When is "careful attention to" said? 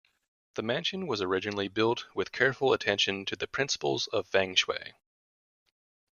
2.31-3.35